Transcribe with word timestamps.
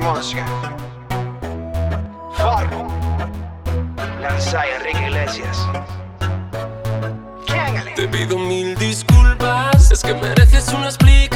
música. 0.00 0.44
Fargo. 2.36 2.86
Lanza 4.20 4.62
Enrique 4.66 5.06
Iglesias. 5.06 5.68
Te 7.96 8.08
pido 8.08 8.38
mil 8.38 8.74
disculpas, 8.76 9.90
es 9.90 10.02
que 10.02 10.14
mereces 10.14 10.68
una 10.72 10.86
explicación 10.86 11.29